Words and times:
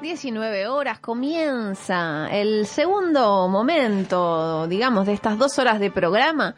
19 0.00 0.68
horas 0.68 1.00
comienza 1.00 2.28
el 2.30 2.66
segundo 2.66 3.48
momento, 3.48 4.68
digamos, 4.68 5.06
de 5.06 5.12
estas 5.12 5.38
dos 5.38 5.58
horas 5.58 5.80
de 5.80 5.90
programa 5.90 6.54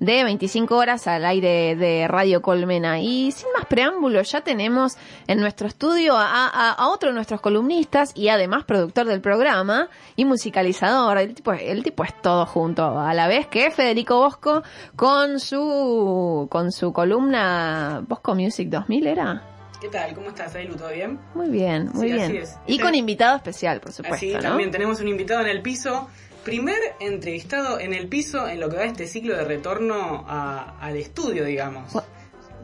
de 0.00 0.24
25 0.24 0.74
horas 0.74 1.06
al 1.06 1.26
aire 1.26 1.76
de 1.76 2.08
Radio 2.08 2.40
Colmena. 2.40 2.98
Y 3.00 3.30
sin 3.32 3.48
más 3.52 3.66
preámbulos, 3.66 4.30
ya 4.30 4.40
tenemos 4.40 4.96
en 5.26 5.38
nuestro 5.38 5.68
estudio 5.68 6.14
a, 6.16 6.88
otro 6.88 7.10
de 7.10 7.14
nuestros 7.14 7.42
columnistas 7.42 8.12
y 8.14 8.28
además 8.28 8.64
productor 8.64 9.06
del 9.06 9.20
programa 9.20 9.88
y 10.16 10.24
musicalizador. 10.24 11.18
El 11.18 11.34
tipo, 11.34 11.52
el 11.52 11.82
tipo 11.82 12.04
es 12.04 12.20
todo 12.22 12.46
junto 12.46 12.98
a 12.98 13.12
la 13.12 13.28
vez 13.28 13.48
que 13.48 13.70
Federico 13.70 14.16
Bosco 14.16 14.62
con 14.96 15.40
su, 15.40 16.46
con 16.50 16.72
su 16.72 16.92
columna 16.92 18.02
Bosco 18.06 18.34
Music 18.34 18.68
2000, 18.70 19.06
¿era? 19.06 19.57
¿Qué 19.80 19.88
tal? 19.88 20.12
¿Cómo 20.14 20.28
estás, 20.30 20.54
Ailu? 20.56 20.74
¿Todo 20.76 20.88
bien? 20.90 21.20
Muy 21.34 21.48
bien, 21.50 21.90
muy 21.94 22.08
Sí, 22.08 22.12
bien. 22.14 22.24
así 22.26 22.36
es. 22.38 22.56
Y 22.66 22.78
con 22.80 22.94
invitado 22.94 23.36
especial, 23.36 23.80
por 23.80 23.92
supuesto, 23.92 24.16
Así 24.16 24.32
¿no? 24.34 24.40
también 24.40 24.70
tenemos 24.72 25.00
un 25.00 25.08
invitado 25.08 25.40
en 25.42 25.48
el 25.48 25.62
piso. 25.62 26.08
Primer 26.44 26.78
entrevistado 27.00 27.78
en 27.78 27.92
el 27.94 28.08
piso 28.08 28.48
en 28.48 28.58
lo 28.58 28.68
que 28.70 28.76
va 28.76 28.84
este 28.84 29.06
ciclo 29.06 29.36
de 29.36 29.44
retorno 29.44 30.24
a- 30.26 30.76
al 30.80 30.96
estudio, 30.96 31.44
digamos. 31.44 31.92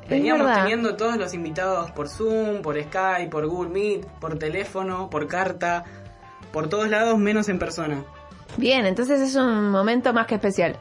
Veníamos 0.09 0.53
teniendo 0.55 0.97
todos 0.97 1.17
los 1.17 1.33
invitados 1.35 1.91
por 1.93 2.09
Zoom, 2.09 2.63
por 2.63 2.81
Skype, 2.83 3.29
por 3.31 3.47
Google 3.47 3.71
Meet, 3.71 4.07
por 4.21 4.39
teléfono, 4.39 5.09
por 5.09 5.29
carta, 5.29 5.85
por 6.53 6.69
todos 6.69 6.89
lados, 6.91 7.17
menos 7.19 7.49
en 7.49 7.59
persona. 7.59 8.05
Bien, 8.57 8.87
entonces 8.87 9.21
es 9.21 9.35
un 9.37 9.71
momento 9.71 10.13
más 10.13 10.27
que 10.27 10.35
especial. 10.35 10.77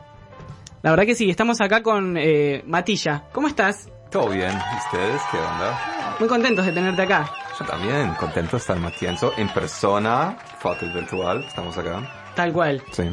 La 0.81 0.89
verdad 0.91 1.05
que 1.05 1.15
sí, 1.15 1.29
estamos 1.29 1.61
acá 1.61 1.81
con 1.83 2.17
eh, 2.17 2.63
Matilla. 2.65 3.23
¿Cómo 3.31 3.47
estás? 3.47 3.87
Todo 4.11 4.29
bien, 4.29 4.51
¿y 4.51 4.77
ustedes 4.77 5.21
qué 5.31 5.37
onda? 5.37 5.92
Muy 6.19 6.29
contentos 6.29 6.65
de 6.65 6.71
tenerte 6.71 7.01
acá. 7.01 7.31
Yo 7.59 7.65
también, 7.65 8.13
contento 8.15 8.51
de 8.51 8.57
estar 8.57 8.77
más 8.77 8.95
tiempo 8.95 9.31
en 9.37 9.47
persona, 9.49 10.37
el 10.81 10.93
virtual, 10.93 11.43
estamos 11.47 11.77
acá. 11.77 12.31
Tal 12.35 12.53
cual. 12.53 12.81
Sí. 12.91 13.03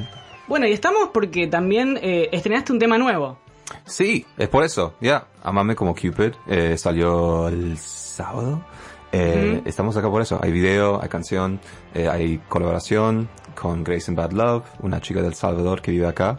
Bueno, 0.46 0.66
y 0.66 0.72
estamos 0.72 1.10
porque 1.12 1.46
también 1.46 1.98
eh, 2.02 2.28
estrenaste 2.32 2.72
un 2.72 2.78
tema 2.78 2.98
nuevo. 2.98 3.38
Sí, 3.84 4.26
es 4.36 4.48
por 4.48 4.64
eso, 4.64 4.94
ya, 5.00 5.26
Amame 5.42 5.74
como 5.74 5.94
Cupid, 5.94 6.32
eh, 6.46 6.76
salió 6.76 7.48
el 7.48 7.78
sábado. 7.78 8.64
Eh. 9.12 9.62
Estamos 9.64 9.96
acá 9.96 10.08
por 10.08 10.22
eso, 10.22 10.38
hay 10.42 10.52
video, 10.52 11.00
hay 11.02 11.08
canción, 11.08 11.60
eh, 11.94 12.08
hay 12.08 12.38
colaboración 12.48 13.28
con 13.60 13.82
Grace 13.82 14.10
and 14.10 14.18
Bad 14.18 14.32
Love, 14.32 14.64
una 14.80 15.00
chica 15.00 15.22
del 15.22 15.34
Salvador 15.34 15.82
que 15.82 15.90
vive 15.90 16.06
acá. 16.06 16.38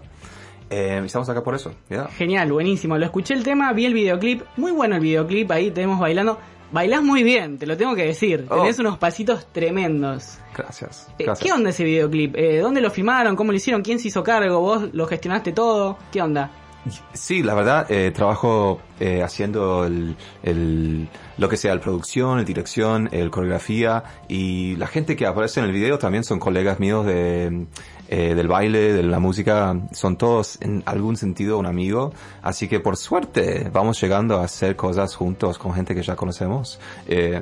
Eh, 0.71 1.01
estamos 1.05 1.27
acá 1.29 1.43
por 1.43 1.53
eso. 1.53 1.73
Genial, 2.17 2.51
buenísimo. 2.51 2.97
Lo 2.97 3.05
escuché 3.05 3.33
el 3.33 3.43
tema, 3.43 3.71
vi 3.73 3.85
el 3.85 3.93
videoclip. 3.93 4.41
Muy 4.57 4.71
bueno 4.71 4.95
el 4.95 5.01
videoclip, 5.01 5.51
ahí 5.51 5.69
tenemos 5.69 5.99
bailando. 5.99 6.39
Bailás 6.71 7.03
muy 7.03 7.21
bien, 7.23 7.57
te 7.57 7.65
lo 7.67 7.75
tengo 7.75 7.93
que 7.95 8.05
decir. 8.05 8.45
Oh. 8.49 8.55
Tenés 8.61 8.79
unos 8.79 8.97
pasitos 8.97 9.45
tremendos. 9.51 10.37
Gracias. 10.55 11.09
Eh. 11.19 11.25
¿Qué 11.41 11.51
onda 11.51 11.71
ese 11.71 11.83
videoclip? 11.83 12.35
Eh, 12.37 12.59
¿Dónde 12.59 12.79
lo 12.79 12.89
filmaron? 12.89 13.35
¿Cómo 13.35 13.51
lo 13.51 13.57
hicieron? 13.57 13.81
¿Quién 13.81 13.99
se 13.99 14.07
hizo 14.07 14.23
cargo? 14.23 14.61
¿Vos 14.61 14.89
lo 14.93 15.05
gestionaste 15.05 15.51
todo? 15.51 15.97
¿Qué 16.13 16.21
onda? 16.21 16.49
Sí, 17.13 17.43
la 17.43 17.53
verdad, 17.53 17.85
eh, 17.91 18.09
trabajo 18.11 18.81
eh, 18.99 19.21
haciendo 19.21 19.85
el, 19.85 20.15
el- 20.41 21.09
lo 21.37 21.47
que 21.47 21.55
sea, 21.57 21.75
la 21.75 21.81
producción, 21.81 22.37
la 22.37 22.43
dirección, 22.43 23.07
el 23.11 23.29
coreografía 23.29 24.03
y 24.27 24.75
la 24.77 24.87
gente 24.87 25.15
que 25.15 25.27
aparece 25.27 25.59
en 25.59 25.67
el 25.67 25.73
video 25.73 25.99
también 25.99 26.23
son 26.23 26.39
colegas 26.39 26.79
míos 26.79 27.05
de, 27.05 27.67
eh, 28.13 28.35
del 28.35 28.47
baile, 28.47 28.91
de 28.93 29.03
la 29.03 29.19
música, 29.19 29.75
son 29.93 30.17
todos 30.17 30.57
en 30.61 30.83
algún 30.85 31.15
sentido 31.15 31.57
un 31.57 31.65
amigo, 31.65 32.13
así 32.43 32.67
que 32.67 32.79
por 32.81 32.97
suerte 32.97 33.69
vamos 33.73 33.99
llegando 34.01 34.37
a 34.37 34.43
hacer 34.43 34.75
cosas 34.75 35.15
juntos 35.15 35.57
con 35.57 35.73
gente 35.73 35.95
que 35.95 36.03
ya 36.03 36.15
conocemos. 36.17 36.77
Eh, 37.07 37.41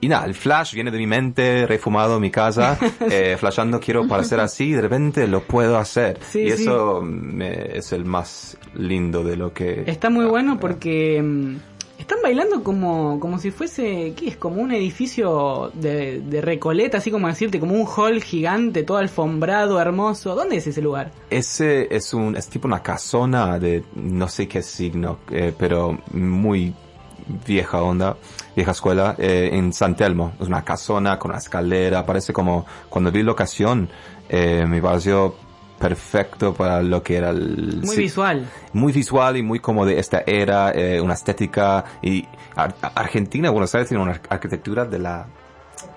y 0.00 0.06
nada, 0.08 0.26
el 0.26 0.34
flash 0.34 0.74
viene 0.74 0.90
de 0.92 0.98
mi 0.98 1.06
mente, 1.08 1.66
refumado 1.66 2.16
en 2.16 2.20
mi 2.22 2.30
casa, 2.30 2.78
eh, 3.10 3.36
flashando 3.38 3.80
quiero 3.80 4.06
parecer 4.06 4.38
así, 4.40 4.64
y 4.70 4.72
de 4.72 4.82
repente 4.82 5.26
lo 5.28 5.42
puedo 5.42 5.76
hacer. 5.78 6.18
Sí, 6.30 6.40
y 6.42 6.50
sí. 6.52 6.62
eso 6.64 7.00
me- 7.02 7.76
es 7.78 7.92
el 7.92 8.04
más 8.04 8.56
lindo 8.74 9.24
de 9.24 9.36
lo 9.36 9.52
que... 9.52 9.84
Está 9.86 10.10
muy 10.10 10.24
bueno 10.26 10.58
porque 10.60 11.20
mm, 11.22 11.56
están 11.98 12.18
bailando 12.22 12.62
como, 12.62 13.18
como 13.20 13.38
si 13.38 13.50
fuese, 13.50 14.14
¿qué 14.16 14.28
es? 14.28 14.36
Como 14.36 14.62
un 14.62 14.72
edificio 14.72 15.72
de, 15.74 16.40
Recoleta, 16.40 16.98
así 16.98 17.10
como 17.10 17.26
decirte, 17.26 17.58
como 17.58 17.74
un 17.74 17.86
hall 17.86 18.22
gigante, 18.22 18.84
todo 18.84 18.98
alfombrado, 18.98 19.80
hermoso. 19.80 20.34
¿Dónde 20.34 20.56
es 20.56 20.66
ese 20.66 20.80
lugar? 20.80 21.10
Ese 21.28 21.94
es 21.94 22.14
un, 22.14 22.36
es 22.36 22.48
tipo 22.48 22.68
una 22.68 22.82
casona 22.82 23.58
de 23.58 23.82
no 23.94 24.28
sé 24.28 24.46
qué 24.46 24.62
signo, 24.62 25.18
eh, 25.30 25.52
pero 25.58 25.98
muy 26.12 26.72
vieja 27.46 27.82
onda, 27.82 28.16
vieja 28.54 28.70
escuela, 28.70 29.16
eh, 29.18 29.50
en 29.52 29.72
San 29.72 29.96
Telmo. 29.96 30.32
Es 30.40 30.46
una 30.46 30.64
casona 30.64 31.18
con 31.18 31.32
una 31.32 31.38
escalera, 31.38 32.06
parece 32.06 32.32
como, 32.32 32.64
cuando 32.88 33.10
vi 33.10 33.22
la 33.22 33.32
ocasión, 33.32 33.88
eh, 34.28 34.64
me 34.66 34.80
pareció 34.80 35.34
perfecto 35.78 36.54
para 36.54 36.82
lo 36.82 37.02
que 37.02 37.16
era 37.16 37.30
el... 37.30 37.80
Muy 37.84 37.94
sí, 37.94 38.02
visual. 38.02 38.46
muy 38.72 38.92
visual 38.92 39.36
y 39.36 39.42
muy 39.42 39.60
como 39.60 39.86
de 39.86 39.98
esta 39.98 40.22
era, 40.26 40.72
eh, 40.72 41.00
una 41.00 41.14
estética 41.14 41.84
y 42.02 42.26
Ar- 42.56 42.74
Argentina, 42.94 43.50
Buenos 43.50 43.74
Aires 43.74 43.88
tiene 43.88 44.02
una 44.02 44.12
ar- 44.12 44.20
arquitectura 44.28 44.84
de 44.84 44.98
la 44.98 45.26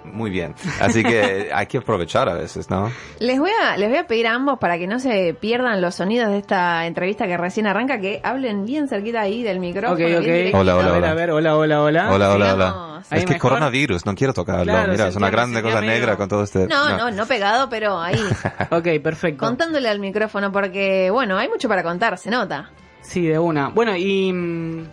muy 0.04 0.30
bien, 0.32 0.54
así 0.80 1.04
que 1.04 1.50
hay 1.54 1.66
que 1.68 1.78
aprovechar 1.80 2.28
a 2.30 2.34
veces, 2.34 2.70
¿no? 2.70 2.92
Les 3.20 3.40
voy 3.40 3.52
a, 3.64 3.78
les 3.78 3.90
voy 3.90 3.98
a 3.98 4.08
pedir 4.08 4.28
a 4.28 4.34
ambos 4.36 4.58
para 4.60 4.78
que 4.78 4.88
no 4.88 5.00
se 5.00 5.36
pierdan 5.40 5.80
los 5.82 5.96
sonidos 5.96 6.30
de 6.30 6.38
esta 6.40 6.86
entrevista 6.88 7.28
que 7.28 7.38
recién 7.38 7.66
arranca, 7.68 8.00
que 8.00 8.20
hablen 8.24 8.66
bien 8.66 8.88
cerquita 8.88 9.22
ahí 9.22 9.44
del 9.44 9.60
micrófono. 9.60 9.94
Ok, 10.06 10.12
ok. 10.22 10.56
Hola, 10.56 10.76
hola, 10.78 10.88
a 10.88 10.92
ver, 10.92 10.98
hola. 11.02 11.10
a 11.12 11.14
ver, 11.14 11.32
hola, 11.32 11.56
hola, 11.58 11.82
hola. 11.82 12.12
Hola, 12.12 12.32
hola, 12.32 12.54
hola. 12.54 12.91
Es 13.10 13.26
que 13.26 13.34
mejor. 13.34 13.52
coronavirus, 13.52 14.06
no 14.06 14.14
quiero 14.16 14.34
tocarlo. 14.34 14.64
Claro, 14.64 14.92
Mira, 14.92 15.08
es 15.08 15.16
una 15.16 15.30
grande 15.30 15.62
cosa 15.62 15.82
negra 15.82 16.18
con 16.18 16.28
todo 16.30 16.44
este. 16.44 16.68
No, 16.68 16.98
no, 16.98 17.12
no 17.12 17.26
pegado, 17.26 17.70
pero 17.70 18.00
ahí, 18.00 18.20
Ok, 18.72 18.88
perfecto. 19.04 19.46
contándole 19.46 19.90
al 19.90 20.00
micrófono, 20.00 20.52
porque, 20.52 21.10
bueno, 21.12 21.38
hay 21.38 21.48
mucho 21.50 21.68
para 21.68 21.84
contar, 21.84 22.18
se 22.18 22.30
nota. 22.30 22.72
Sí, 23.02 23.26
de 23.26 23.40
una. 23.40 23.70
Bueno, 23.70 23.96
y... 23.96 24.32
mm, 24.32 24.86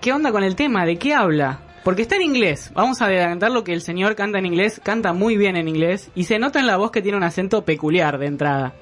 ¿Qué 0.00 0.12
onda 0.12 0.32
con 0.32 0.42
el 0.42 0.56
tema? 0.56 0.86
¿De 0.86 0.96
qué 0.98 1.14
habla? 1.14 1.60
Porque 1.84 2.02
está 2.02 2.16
en 2.16 2.22
inglés. 2.22 2.70
Vamos 2.74 3.00
a 3.02 3.06
adelantar 3.06 3.50
lo 3.50 3.64
que 3.64 3.72
el 3.72 3.82
señor 3.82 4.14
canta 4.16 4.38
en 4.38 4.46
inglés. 4.46 4.80
Canta 4.82 5.12
muy 5.12 5.36
bien 5.36 5.56
en 5.56 5.68
inglés. 5.68 6.10
Y 6.14 6.24
se 6.24 6.38
nota 6.38 6.58
en 6.58 6.66
la 6.66 6.76
voz 6.76 6.90
que 6.90 7.02
tiene 7.02 7.16
un 7.18 7.24
acento 7.24 7.64
peculiar 7.64 8.18
de 8.18 8.26
entrada. 8.26 8.72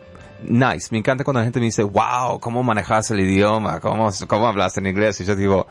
Nice. 0.44 0.88
Me 0.92 0.98
encanta 0.98 1.24
cuando 1.24 1.40
la 1.40 1.44
gente 1.44 1.58
me 1.58 1.66
dice, 1.66 1.82
wow, 1.82 2.38
¿cómo 2.40 2.62
manejas 2.62 3.10
el 3.10 3.20
idioma? 3.20 3.80
¿Cómo, 3.80 4.10
cómo 4.28 4.46
hablas 4.46 4.76
en 4.78 4.86
inglés? 4.86 5.20
Y 5.20 5.24
yo 5.24 5.34
digo, 5.34 5.66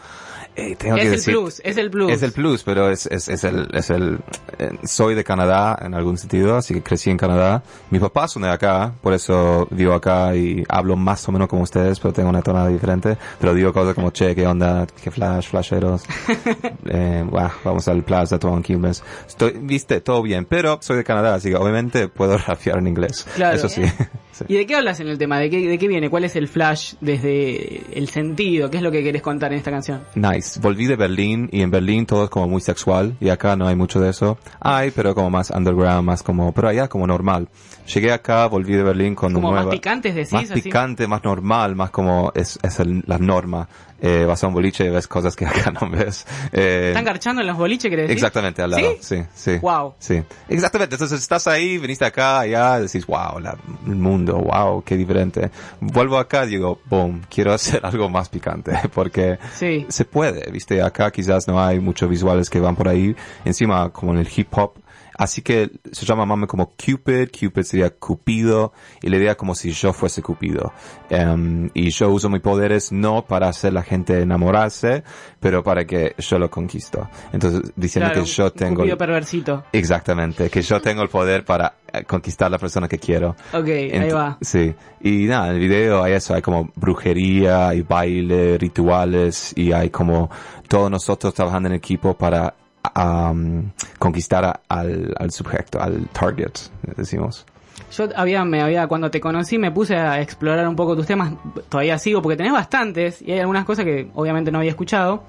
eh, 0.58 0.76
tengo 0.76 0.96
Es 0.96 1.02
que 1.02 1.08
el 1.08 1.12
decir. 1.14 1.34
plus, 1.36 1.62
es 1.64 1.78
el 1.78 1.92
plus. 1.92 2.12
Es 2.12 2.24
el 2.24 2.32
plus, 2.32 2.64
pero 2.64 2.90
es, 2.90 3.06
es, 3.06 3.30
es 3.30 3.44
el, 3.44 3.68
es 3.74 3.90
el, 3.92 4.20
eh, 4.58 4.72
soy 4.84 5.14
de 5.14 5.24
Canadá 5.24 5.78
en 5.82 5.94
algún 5.94 6.18
sentido, 6.18 6.58
así 6.58 6.74
que 6.74 6.82
crecí 6.82 7.12
en 7.12 7.18
Canadá. 7.18 7.62
Mis 7.92 8.02
papás 8.02 8.32
son 8.32 8.42
de 8.42 8.50
acá, 8.50 8.94
por 9.02 9.14
eso 9.14 9.68
vivo 9.70 9.94
acá 9.94 10.36
y 10.36 10.64
hablo 10.68 10.96
más 10.96 11.28
o 11.30 11.32
menos 11.32 11.48
como 11.48 11.62
ustedes, 11.62 12.00
pero 12.00 12.12
tengo 12.14 12.30
una 12.30 12.42
tonada 12.42 12.70
diferente. 12.70 13.18
Pero 13.40 13.54
digo 13.54 13.72
cosas 13.72 13.94
como, 13.94 14.10
che, 14.10 14.34
qué 14.36 14.48
onda, 14.48 14.88
qué 15.02 15.12
flash, 15.12 15.48
flasheros. 15.50 16.04
eh, 16.90 17.24
buah, 17.30 17.52
vamos 17.64 17.88
al 17.88 18.04
plaza, 18.04 18.40
todo 18.40 18.60
Quilmes. 18.62 19.04
Estoy, 19.28 19.54
viste, 19.62 20.02
todo 20.02 20.24
bien, 20.24 20.46
pero 20.46 20.80
soy 20.82 20.98
de 20.98 21.04
Canadá, 21.04 21.36
así 21.36 21.50
que 21.50 21.56
obviamente 21.56 22.08
puedo 22.08 22.38
rapear 22.48 22.80
en 22.80 22.88
inglés. 22.88 23.28
Claro. 23.36 23.56
Eso 23.56 23.70
sí. 23.70 23.84
Sí. 24.38 24.46
¿Y 24.50 24.56
de 24.58 24.68
qué 24.68 24.76
hablas 24.76 25.00
en 25.00 25.08
el 25.08 25.18
tema? 25.18 25.40
¿De 25.40 25.50
qué, 25.50 25.68
¿De 25.68 25.80
qué 25.80 25.88
viene? 25.88 26.12
¿Cuál 26.12 26.24
es 26.24 26.36
el 26.36 26.48
flash 26.48 26.94
desde 27.02 27.82
el 27.98 28.08
sentido? 28.08 28.70
¿Qué 28.70 28.78
es 28.78 28.84
lo 28.84 28.92
que 28.92 29.02
querés 29.04 29.24
contar 29.24 29.52
en 29.52 29.58
esta 29.58 29.72
canción? 29.72 30.02
Nice. 30.14 30.47
Volví 30.62 30.86
de 30.88 30.96
Berlín 30.96 31.50
y 31.52 31.62
en 31.62 31.72
Berlín 31.72 32.06
todo 32.06 32.24
es 32.26 32.30
como 32.30 32.48
muy 32.48 32.62
sexual 32.62 33.16
y 33.20 33.30
acá 33.30 33.56
no 33.56 33.68
hay 33.68 33.76
mucho 33.76 34.00
de 34.00 34.10
eso. 34.10 34.38
Hay, 34.60 34.92
pero 34.92 35.14
como 35.14 35.30
más 35.30 35.50
underground, 35.52 36.04
más 36.04 36.24
como, 36.24 36.52
pero 36.54 36.70
allá 36.70 36.88
como 36.88 37.06
normal. 37.08 37.48
Llegué 37.94 38.12
acá, 38.12 38.48
volví 38.48 38.74
de 38.74 38.84
Berlín 38.84 39.16
con 39.16 39.34
Como 39.34 39.52
más 39.52 39.64
nueva- 39.64 39.72
picantes 39.72 40.16
decís, 40.16 40.34
Más 40.34 40.52
así. 40.52 40.62
picante, 40.62 41.08
más 41.08 41.24
normal, 41.24 41.76
más 41.76 41.90
como 41.90 42.32
es, 42.36 42.60
es 42.64 42.80
el- 42.80 43.04
la 43.08 43.18
norma. 43.18 43.68
Eh, 44.00 44.26
vas 44.26 44.44
a 44.44 44.48
un 44.48 44.54
boliche 44.54 44.86
y 44.86 44.90
ves 44.90 45.08
cosas 45.08 45.36
que 45.36 45.46
acá 45.48 45.72
no 45.72 45.90
ves. 45.90 46.26
Eh, 46.52 46.90
¿Están 46.90 47.04
garchando 47.06 47.42
en 47.42 47.48
los 47.48 47.58
boliches, 47.58 47.90
decir? 47.90 48.12
Exactamente, 48.12 48.62
al 48.62 48.70
lado. 48.72 48.94
¿Sí? 49.02 49.16
Sí, 49.18 49.24
sí. 49.34 49.58
Wow. 49.60 49.96
Sí, 49.98 50.22
exactamente. 50.50 50.96
Entonces 50.96 51.20
estás 51.20 51.48
ahí, 51.48 51.78
viniste 51.80 52.06
acá, 52.06 52.42
allá, 52.42 52.80
decís, 52.80 53.06
wow, 53.08 53.40
la- 53.40 53.58
el 53.88 53.96
mundo, 53.96 54.38
wow, 54.38 54.84
qué 54.84 54.96
diferente. 54.96 55.50
Vuelvo 55.80 56.18
acá, 56.20 56.46
digo, 56.46 56.80
boom, 56.86 57.24
quiero 57.30 57.54
hacer 57.56 57.84
algo 57.84 58.08
más 58.10 58.30
picante, 58.30 58.74
porque 58.94 59.40
Sí. 59.56 59.86
se 59.90 60.06
puede, 60.06 60.50
viste, 60.52 60.82
acá 60.82 61.10
quizás 61.12 61.48
no 61.48 61.60
hay 61.64 61.80
muchos 61.80 62.08
visuales 62.10 62.50
que 62.50 62.60
van 62.60 62.76
por 62.76 62.88
ahí, 62.88 63.16
encima 63.46 63.90
como 63.90 64.14
en 64.14 64.20
el 64.20 64.30
hip 64.36 64.48
hop. 64.58 64.74
Así 65.18 65.42
que 65.42 65.72
se 65.92 66.06
llama 66.06 66.26
mame 66.28 66.46
como 66.46 66.68
Cupid, 66.70 67.30
Cupid 67.32 67.64
sería 67.64 67.90
Cupido, 67.90 68.72
y 69.02 69.10
la 69.10 69.18
idea 69.18 69.36
como 69.36 69.56
si 69.56 69.72
yo 69.72 69.92
fuese 69.92 70.22
Cupido. 70.22 70.72
Em, 71.10 71.70
y 71.74 71.90
yo 71.90 72.10
uso 72.12 72.30
mis 72.30 72.42
poderes 72.42 72.92
no 72.92 73.26
para 73.26 73.48
hacer 73.50 73.74
la 73.74 73.82
gente 73.82 74.22
enamorarse, 74.22 75.04
pero 75.40 75.64
para 75.64 75.86
que 75.86 76.14
yo 76.20 76.38
lo 76.38 76.50
conquisto. 76.52 77.10
Entonces, 77.34 77.72
diciendo 77.76 78.12
Claro, 78.12 78.24
que 78.26 78.30
yo 78.30 78.52
tengo... 78.52 78.76
cupido 78.82 78.98
perversito. 78.98 79.64
Exactamente, 79.72 80.50
que 80.52 80.62
yo 80.62 80.80
tengo 80.82 81.02
el 81.02 81.10
poder 81.10 81.44
para 81.46 81.74
conquistar 82.06 82.52
la 82.52 82.60
persona 82.60 82.88
que 82.88 83.00
quiero. 83.00 83.36
Ok, 83.54 83.68
ahí 83.70 83.90
Ent- 83.92 84.14
va. 84.14 84.38
Sí, 84.42 84.76
y 85.02 85.26
nada, 85.26 85.48
en 85.50 85.56
el 85.56 85.60
video 85.62 86.04
hay 86.04 86.14
eso, 86.14 86.36
hay 86.36 86.42
como 86.44 86.70
brujería, 86.76 87.70
hay 87.70 87.82
baile, 87.82 88.58
rituales, 88.60 89.54
y 89.56 89.72
hay 89.72 89.90
como 89.90 90.30
todos 90.68 90.92
nosotros 90.92 91.34
trabajando 91.34 91.70
en 91.70 91.76
equipo 91.76 92.14
para 92.16 92.54
um, 92.96 93.70
conquistar 94.00 94.62
al, 94.68 95.14
al 95.18 95.32
sujeto, 95.32 95.82
al 95.82 96.08
target, 96.10 96.54
decimos. 96.96 97.46
Yo 97.92 98.10
había, 98.16 98.44
me 98.44 98.62
había, 98.62 98.88
cuando 98.88 99.10
te 99.10 99.22
conocí 99.22 99.58
me 99.58 99.72
puse 99.72 99.96
a 99.96 100.22
explorar 100.22 100.68
un 100.68 100.76
poco 100.76 100.96
tus 100.96 101.06
temas, 101.06 101.34
todavía 101.70 101.98
sigo 101.98 102.22
porque 102.22 102.36
tenés 102.36 102.52
bastantes 102.52 103.22
y 103.22 103.32
hay 103.32 103.40
algunas 103.40 103.66
cosas 103.66 103.86
que 103.86 104.10
obviamente 104.16 104.52
no 104.52 104.60
había 104.60 104.72
escuchado. 104.72 105.24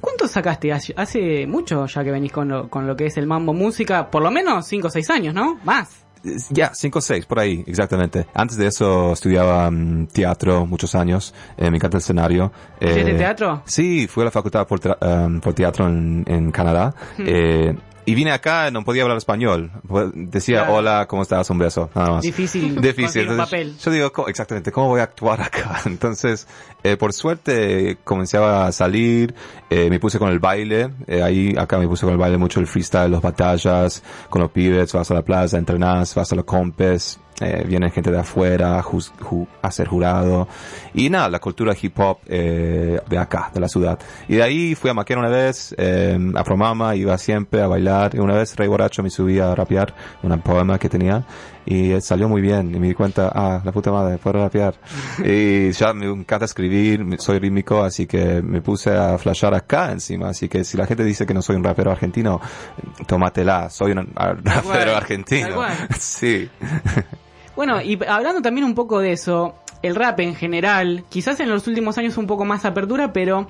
¿Cuántos 0.00 0.30
sacaste? 0.30 0.72
Hace, 0.72 0.94
hace 0.96 1.46
mucho 1.46 1.86
ya 1.86 2.04
que 2.04 2.10
venís 2.10 2.32
con 2.32 2.48
lo, 2.48 2.68
con 2.68 2.86
lo 2.86 2.96
que 2.96 3.06
es 3.06 3.16
el 3.16 3.26
mambo 3.26 3.54
música, 3.54 4.10
por 4.10 4.22
lo 4.22 4.30
menos 4.30 4.66
5 4.66 4.86
o 4.86 4.90
6 4.90 5.10
años, 5.10 5.34
¿no? 5.34 5.58
Más. 5.64 6.05
Ya, 6.50 6.72
cinco 6.74 6.98
o 6.98 7.02
seis, 7.02 7.26
por 7.26 7.38
ahí, 7.38 7.62
exactamente. 7.66 8.26
Antes 8.34 8.56
de 8.56 8.66
eso 8.66 9.12
estudiaba 9.12 9.70
mm, 9.70 10.08
teatro 10.08 10.66
muchos 10.66 10.94
años, 10.94 11.34
eh, 11.56 11.70
me 11.70 11.76
encanta 11.76 11.96
el 11.96 12.02
escenario. 12.02 12.52
¿Hiciste 12.80 13.10
Eh, 13.12 13.14
teatro? 13.14 13.62
Sí, 13.66 14.06
fui 14.06 14.22
a 14.22 14.26
la 14.26 14.30
facultad 14.30 14.66
por, 14.66 14.80
um, 15.00 15.40
por 15.40 15.54
teatro 15.54 15.86
en, 15.86 16.24
en 16.26 16.50
Canadá. 16.50 16.94
Hmm. 17.18 17.24
eh, 17.26 17.76
y 18.06 18.14
vine 18.14 18.30
acá, 18.32 18.70
no 18.70 18.84
podía 18.84 19.02
hablar 19.02 19.18
español. 19.18 19.70
Decía, 20.14 20.60
Claro. 20.60 20.74
hola, 20.76 21.06
¿cómo 21.08 21.22
estás? 21.22 21.50
Un 21.50 21.58
beso, 21.58 21.90
nada 21.94 22.10
más. 22.12 22.22
Difícil. 22.22 22.80
Difícil. 22.80 23.22
Entonces, 23.22 23.44
papel. 23.44 23.76
Yo 23.78 23.90
digo, 23.90 24.12
¿cómo- 24.12 24.28
exactamente, 24.28 24.72
¿cómo 24.72 24.88
voy 24.88 25.00
a 25.00 25.04
actuar 25.04 25.42
acá? 25.42 25.80
Entonces, 25.86 26.46
eh, 26.84 26.96
por 26.96 27.12
suerte, 27.12 27.98
comencé 28.04 28.38
a 28.38 28.70
salir, 28.72 29.34
eh, 29.68 29.90
me 29.90 29.98
puse 30.00 30.18
con 30.18 30.30
el 30.30 30.38
baile, 30.38 30.90
eh, 31.06 31.22
ahí, 31.22 31.54
acá 31.58 31.78
me 31.78 31.88
puse 31.88 32.04
con 32.06 32.12
el 32.12 32.18
baile 32.18 32.38
mucho 32.38 32.60
el 32.60 32.66
freestyle, 32.66 33.10
las 33.10 33.20
batallas, 33.20 34.02
con 34.30 34.40
los 34.40 34.50
pibes, 34.52 34.92
vas 34.92 35.10
a 35.10 35.14
la 35.14 35.22
plaza, 35.22 35.58
entrenás, 35.58 36.14
vas 36.14 36.32
a 36.32 36.36
los 36.36 36.44
compes, 36.44 37.18
eh, 37.40 37.64
viene 37.66 37.90
gente 37.90 38.10
de 38.10 38.18
afuera 38.18 38.82
ju- 38.82 39.46
a 39.62 39.70
ser 39.70 39.88
jurado, 39.88 40.48
y 40.94 41.10
nada, 41.10 41.28
la 41.28 41.38
cultura 41.38 41.74
hip 41.80 41.98
hop, 41.98 42.18
eh, 42.26 43.00
de 43.08 43.18
acá, 43.18 43.50
de 43.52 43.60
la 43.60 43.68
ciudad. 43.68 43.98
Y 44.28 44.36
de 44.36 44.42
ahí 44.42 44.74
fui 44.74 44.90
a 44.90 44.94
Maquera 44.94 45.20
una 45.20 45.28
vez, 45.30 45.74
eh, 45.78 46.18
a 46.34 46.44
Promama, 46.44 46.94
iba 46.96 47.16
siempre 47.18 47.60
a 47.62 47.66
bailar, 47.66 48.14
y 48.14 48.18
una 48.18 48.34
vez, 48.34 48.56
rey 48.56 48.68
borracho, 48.68 49.02
me 49.02 49.10
subí 49.10 49.38
a 49.38 49.54
rapear 49.54 49.94
un 50.22 50.38
poema 50.40 50.78
que 50.78 50.88
tenía, 50.88 51.24
y 51.68 51.90
eh, 51.92 52.00
salió 52.00 52.28
muy 52.28 52.40
bien 52.40 52.72
y 52.74 52.78
me 52.78 52.86
di 52.86 52.94
cuenta, 52.94 53.30
ah, 53.34 53.60
la 53.64 53.72
puta 53.72 53.90
madre, 53.90 54.18
puedo 54.18 54.40
rapear. 54.44 54.74
y 55.24 55.72
ya 55.72 55.92
me 55.92 56.06
encanta 56.06 56.44
escribir, 56.44 57.04
soy 57.18 57.38
rítmico, 57.40 57.82
así 57.82 58.06
que 58.06 58.40
me 58.40 58.60
puse 58.62 58.96
a 58.96 59.18
flashar 59.18 59.52
acá 59.54 59.90
encima, 59.92 60.28
así 60.30 60.48
que 60.48 60.62
si 60.64 60.76
la 60.76 60.86
gente 60.86 61.02
dice 61.04 61.26
que 61.26 61.34
no 61.34 61.42
soy 61.42 61.56
un 61.56 61.64
rapero 61.64 61.90
argentino, 61.90 62.40
tómatela, 63.06 63.68
soy 63.68 63.92
un 63.92 64.08
rapero 64.14 64.96
argentino. 64.96 65.60
sí. 65.98 66.48
Bueno, 67.56 67.80
y 67.82 67.98
hablando 68.06 68.42
también 68.42 68.64
un 68.64 68.74
poco 68.74 69.00
de 69.00 69.12
eso, 69.12 69.54
el 69.82 69.94
rap 69.96 70.20
en 70.20 70.34
general, 70.34 71.04
quizás 71.08 71.40
en 71.40 71.48
los 71.48 71.66
últimos 71.66 71.98
años 71.98 72.16
un 72.18 72.26
poco 72.26 72.44
más 72.44 72.64
apertura, 72.64 73.12
pero 73.12 73.48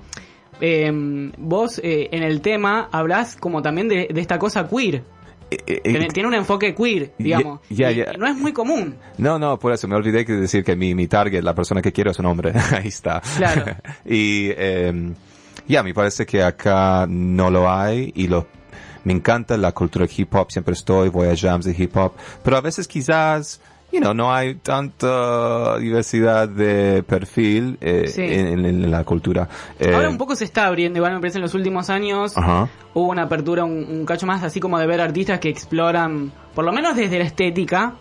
eh, 0.60 0.90
vos 1.36 1.80
eh, 1.82 2.08
en 2.12 2.22
el 2.22 2.40
tema 2.40 2.88
hablás 2.92 3.36
como 3.36 3.60
también 3.62 3.88
de, 3.88 4.08
de 4.12 4.20
esta 4.20 4.38
cosa 4.38 4.68
queer. 4.68 5.02
Eh, 5.50 5.58
eh, 5.66 5.80
Tiene, 5.82 6.08
tiene 6.08 6.28
un 6.28 6.34
enfoque 6.34 6.74
queer, 6.74 7.12
digamos. 7.18 7.60
Y 7.70 7.76
no 8.18 8.26
es 8.26 8.36
muy 8.36 8.52
común. 8.52 8.96
No, 9.18 9.38
no, 9.38 9.58
por 9.58 9.72
eso 9.72 9.86
me 9.86 9.94
olvidé 9.94 10.24
de 10.24 10.40
decir 10.40 10.64
que 10.64 10.74
mi, 10.74 10.94
mi 10.94 11.06
target, 11.06 11.42
la 11.42 11.54
persona 11.54 11.80
que 11.80 11.92
quiero 11.92 12.10
es 12.10 12.18
un 12.18 12.26
hombre. 12.26 12.52
Ahí 12.72 12.88
está. 12.88 13.22
Claro. 13.36 13.64
y 14.04 14.48
eh, 14.56 15.12
ya, 15.68 15.82
me 15.82 15.94
parece 15.94 16.26
que 16.26 16.42
acá 16.42 17.06
no 17.08 17.50
lo 17.50 17.70
hay 17.70 18.12
y 18.16 18.26
lo, 18.26 18.48
me 19.04 19.12
encanta 19.12 19.56
la 19.56 19.70
cultura 19.70 20.06
hip 20.14 20.34
hop, 20.34 20.50
siempre 20.50 20.74
estoy, 20.74 21.10
voy 21.10 21.28
a 21.28 21.36
jams 21.36 21.64
de 21.64 21.74
hip 21.78 21.96
hop, 21.96 22.12
pero 22.42 22.56
a 22.56 22.60
veces 22.60 22.88
quizás, 22.88 23.60
you 23.96 24.00
know, 24.02 24.14
no 24.14 24.32
hay 24.34 24.54
tanta 24.56 25.78
diversidad 25.78 26.48
de 26.48 27.02
perfil 27.02 27.78
eh, 27.80 28.04
Sí. 28.08 28.22
en, 28.22 28.90
la 28.90 29.04
cultura. 29.04 29.48
Eh, 29.78 29.92
Ahora 29.94 30.08
un 30.08 30.18
poco 30.18 30.36
se 30.36 30.44
está 30.44 30.66
abriendo, 30.66 30.98
igual 30.98 31.14
me 31.14 31.20
parece 31.20 31.38
en 31.38 31.42
los 31.42 31.54
últimos 31.54 31.90
años 31.90 32.34
hubo 32.94 33.08
una 33.10 33.22
apertura 33.22 33.64
un, 33.64 33.84
un 33.88 34.04
cacho 34.06 34.26
más 34.26 34.42
así 34.42 34.60
como 34.60 34.78
de 34.78 34.86
ver 34.86 35.00
artistas 35.00 35.40
que 35.40 35.48
exploran, 35.48 36.32
por 36.54 36.64
lo 36.64 36.72
menos 36.72 36.96
desde 36.96 37.18
la 37.18 37.24
estética, 37.24 37.94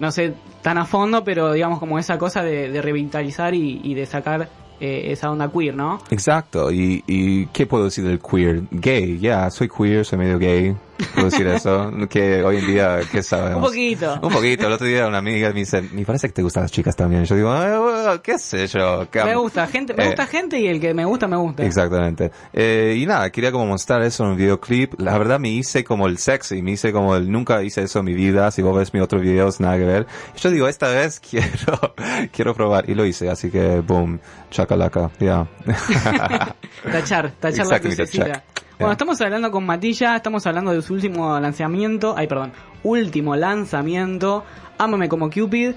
no 0.00 0.10
sé 0.10 0.34
tan 0.62 0.76
a 0.78 0.84
fondo, 0.84 1.24
pero 1.24 1.52
digamos 1.52 1.78
como 1.78 1.98
esa 1.98 2.18
cosa 2.18 2.42
de, 2.42 2.70
de 2.70 2.82
revitalizar 2.82 3.54
y, 3.54 3.80
y 3.84 3.94
de 3.94 4.06
sacar 4.06 4.48
eh, 4.80 5.12
esa 5.12 5.30
onda 5.30 5.50
queer, 5.50 5.74
¿no? 5.74 6.00
Exacto, 6.10 6.70
y, 6.72 7.02
y 7.06 7.46
¿qué 7.46 7.66
puedo 7.66 7.84
decir 7.84 8.04
del 8.04 8.18
queer? 8.20 8.62
Gay, 8.70 9.18
ya, 9.18 9.50
soy 9.50 9.68
queer, 9.68 10.04
soy 10.04 10.18
medio 10.18 10.38
gay, 10.38 10.76
puedo 11.14 11.30
decir 11.30 11.46
eso, 11.46 11.92
que 12.08 12.42
hoy 12.42 12.58
en 12.58 12.66
día, 12.66 13.00
¿qué 13.10 13.22
sabemos? 13.22 13.56
Un 13.56 13.62
poquito. 13.64 14.20
Un 14.22 14.32
poquito, 14.32 14.66
el 14.66 14.72
otro 14.72 14.86
día 14.86 15.06
una 15.06 15.18
amiga 15.18 15.48
me 15.50 15.60
dice, 15.60 15.82
me 15.82 16.04
parece 16.04 16.28
que 16.28 16.34
te 16.34 16.42
gustan 16.42 16.62
las 16.64 16.72
chicas 16.72 16.96
también, 16.96 17.24
yo 17.24 17.34
digo, 17.36 17.50
"Ah, 17.50 18.20
qué 18.22 18.38
sé 18.38 18.66
yo. 18.66 19.06
Me 19.14 19.20
am-". 19.20 19.38
gusta 19.40 19.66
gente, 19.66 19.94
me 19.94 20.04
Eh, 20.04 20.06
gusta 20.08 20.26
gente 20.26 20.58
y 20.58 20.66
el 20.66 20.80
que 20.80 20.94
me 20.94 21.04
gusta 21.04 21.26
me 21.28 21.36
gusta. 21.36 21.64
Exactamente. 21.64 22.30
Eh, 22.52 22.96
y 22.98 23.06
nada, 23.06 23.30
quería 23.30 23.52
como 23.52 23.66
mostrar 23.66 24.02
eso 24.02 24.24
en 24.24 24.30
un 24.30 24.36
videoclip. 24.36 25.00
La 25.00 25.16
verdad 25.18 25.38
me 25.38 25.48
hice 25.50 25.84
como 25.84 26.06
el 26.06 26.18
sexy, 26.18 26.62
me 26.62 26.72
hice 26.72 26.92
como 26.92 27.16
el 27.16 27.30
nunca 27.30 27.62
hice 27.62 27.82
eso 27.82 28.00
en 28.00 28.04
mi 28.06 28.14
vida. 28.14 28.50
Si 28.50 28.62
vos 28.62 28.76
ves 28.76 28.92
mis 28.94 29.02
otros 29.02 29.22
videos, 29.22 29.60
nada 29.60 29.76
que 29.76 29.84
ver. 29.84 30.06
Yo 30.36 30.50
digo, 30.50 30.68
esta 30.68 30.88
vez 30.88 31.20
quiero, 31.30 31.94
quiero 32.32 32.54
probar. 32.54 32.88
Y 32.88 32.94
lo 32.94 33.04
hice, 33.04 33.28
así 33.30 33.50
que 33.50 33.80
boom, 33.80 34.18
chacalaca, 34.50 35.10
ya. 35.20 35.46
Tachar, 36.92 37.32
tachar 37.40 37.66
la. 37.66 38.42
Bueno, 38.78 38.92
estamos 38.92 39.20
hablando 39.20 39.50
con 39.50 39.66
Matilla, 39.66 40.14
estamos 40.16 40.46
hablando 40.46 40.70
de 40.72 40.82
su 40.82 40.94
último 40.94 41.38
lanzamiento, 41.40 42.14
ay 42.16 42.28
perdón, 42.28 42.52
último 42.84 43.34
lanzamiento, 43.34 44.44
Ámame 44.78 45.08
como 45.08 45.28
Cupid. 45.30 45.72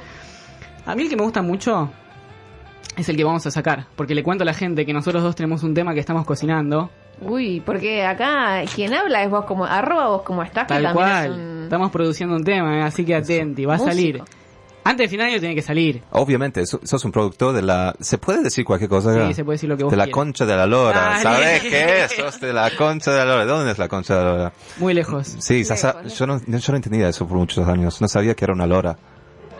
A 0.85 0.93
mí 0.95 1.03
el 1.03 1.09
que 1.09 1.15
me 1.15 1.23
gusta 1.23 1.41
mucho 1.41 1.89
es 2.95 3.09
el 3.09 3.17
que 3.17 3.23
vamos 3.23 3.45
a 3.47 3.51
sacar, 3.51 3.87
porque 3.95 4.13
le 4.13 4.21
cuento 4.21 4.43
a 4.43 4.45
la 4.45 4.53
gente 4.53 4.85
que 4.85 4.93
nosotros 4.93 5.23
dos 5.23 5.35
tenemos 5.35 5.63
un 5.63 5.73
tema 5.73 5.95
que 5.95 5.99
estamos 5.99 6.25
cocinando, 6.25 6.91
Uy, 7.21 7.61
porque 7.65 8.03
acá 8.05 8.61
quien 8.73 8.93
habla 8.93 9.23
es 9.23 9.29
vos 9.29 9.45
como, 9.45 9.65
arroba 9.65 10.07
vos 10.07 10.21
como 10.23 10.43
estás, 10.43 10.67
tal 10.67 10.93
cual. 10.93 11.25
es 11.25 11.37
un 11.37 11.63
Estamos 11.63 11.91
produciendo 11.91 12.35
un 12.35 12.43
tema, 12.43 12.79
eh, 12.79 12.81
así 12.83 13.05
que 13.05 13.15
atenti, 13.15 13.65
va 13.65 13.75
a 13.75 13.77
músico. 13.77 13.91
salir. 13.91 14.23
Antes 14.83 15.03
del 15.05 15.09
final 15.09 15.27
año 15.29 15.39
tiene 15.39 15.53
que 15.55 15.61
salir. 15.61 16.01
Obviamente, 16.11 16.65
so- 16.65 16.79
sos 16.83 17.05
un 17.05 17.11
productor 17.11 17.53
de 17.53 17.61
la... 17.61 17.95
¿Se 17.99 18.17
puede 18.17 18.41
decir 18.41 18.65
cualquier 18.65 18.89
cosa? 18.89 19.27
Sí, 19.27 19.33
se 19.35 19.43
puede 19.45 19.55
decir 19.55 19.69
lo 19.69 19.77
que 19.77 19.83
vos 19.83 19.91
De 19.91 19.97
la 19.97 20.05
quieras. 20.05 20.13
concha 20.15 20.45
de 20.45 20.55
la 20.55 20.65
lora. 20.65 20.99
Dale. 20.99 21.21
¿Sabes 21.23 21.61
qué 21.61 22.03
es? 22.05 22.11
Sos 22.15 22.39
de 22.41 22.51
la 22.53 22.71
concha 22.75 23.11
de 23.11 23.17
la 23.19 23.25
lora. 23.25 23.45
¿De 23.45 23.51
dónde 23.51 23.71
es 23.71 23.77
la 23.77 23.87
concha 23.87 24.17
de 24.17 24.23
la 24.23 24.31
lora? 24.31 24.53
Muy 24.77 24.93
lejos. 24.93 25.35
Sí, 25.39 25.59
Lejos, 25.63 25.67
Sasa- 25.67 26.01
¿no? 26.03 26.09
yo, 26.09 26.27
no, 26.27 26.41
yo 26.45 26.71
no 26.73 26.75
entendía 26.75 27.07
eso 27.09 27.27
por 27.27 27.37
muchos 27.37 27.67
años. 27.67 28.01
No 28.01 28.07
sabía 28.07 28.33
que 28.33 28.43
era 28.45 28.53
una 28.53 28.65
lora. 28.65 28.97